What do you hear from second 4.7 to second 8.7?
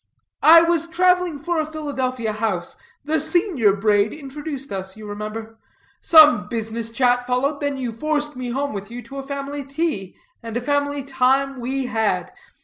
us, you remember; some business chat followed, then you forced me